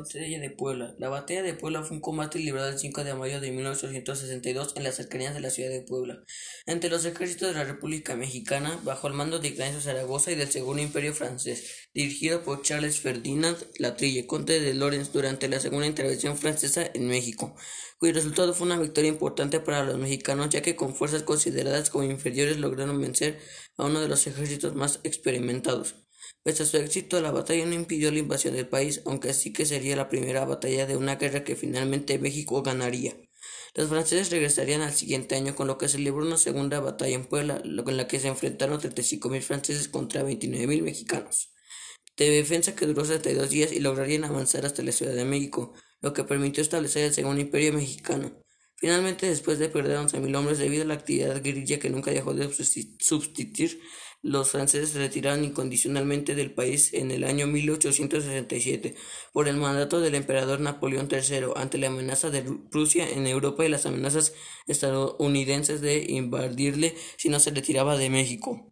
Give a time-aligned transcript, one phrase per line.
[0.00, 0.94] Batalla de Puebla.
[0.98, 4.84] La batalla de Puebla fue un combate librado el 5 de mayo de 1862 en
[4.84, 6.24] las cercanías de la ciudad de Puebla,
[6.64, 10.50] entre los ejércitos de la República Mexicana, bajo el mando de Ignacio Zaragoza y del
[10.50, 16.38] Segundo Imperio Francés, dirigido por Charles Ferdinand Latrille, conde de Lorens, durante la segunda intervención
[16.38, 17.54] francesa en México,
[17.98, 22.04] cuyo resultado fue una victoria importante para los mexicanos, ya que con fuerzas consideradas como
[22.04, 23.38] inferiores lograron vencer
[23.76, 25.94] a uno de los ejércitos más experimentados.
[26.42, 29.66] Pese a su éxito, la batalla no impidió la invasión del país, aunque sí que
[29.66, 33.14] sería la primera batalla de una guerra que finalmente México ganaría.
[33.74, 37.26] Los franceses regresarían al siguiente año, con lo que se libró una segunda batalla en
[37.26, 41.52] Puebla, en la que se enfrentaron 35.000 franceses contra 29.000 mexicanos.
[42.16, 46.12] De defensa que duró 72 días y lograrían avanzar hasta la Ciudad de México, lo
[46.12, 48.32] que permitió establecer el Segundo Imperio Mexicano.
[48.76, 52.34] Finalmente, después de perder a 11.000 hombres debido a la actividad guerrilla que nunca dejó
[52.34, 53.80] de subsistir,
[54.22, 58.94] los franceses se retiraron incondicionalmente del país en el año 1867
[59.32, 63.68] por el mandato del emperador Napoleón III ante la amenaza de Prusia en Europa y
[63.70, 64.34] las amenazas
[64.66, 68.69] estadounidenses de invadirle si no se retiraba de México.